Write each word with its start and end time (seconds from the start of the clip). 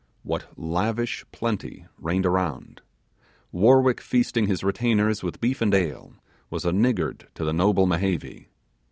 What 0.23 0.47
lavish 0.57 1.25
plenty 1.31 1.85
reigned 1.99 2.25
around? 2.25 2.81
Warwick 3.51 4.01
feasting 4.01 4.47
his 4.47 4.63
retainers 4.63 5.21
with 5.21 5.39
beef 5.39 5.61
and 5.61 5.75
ale, 5.75 6.13
was 6.49 6.65
a 6.65 6.73
niggard 6.73 7.27
to 7.35 7.45
the 7.45 7.53
noble 7.53 7.85
Mehevi! 7.85 8.47